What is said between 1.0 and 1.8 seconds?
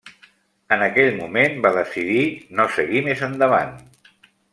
moment va